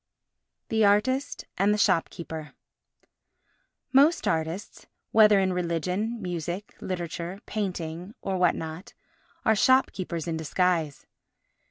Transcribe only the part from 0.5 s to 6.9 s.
The Artist and the Shopkeeper Most artists, whether in religion, music,